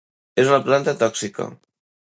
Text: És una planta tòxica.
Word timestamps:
És 0.43 0.49
una 0.53 0.57
planta 0.69 0.95
tòxica. 1.05 1.49